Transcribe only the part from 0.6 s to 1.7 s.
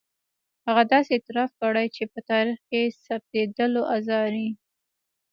هغه داسې اعتراف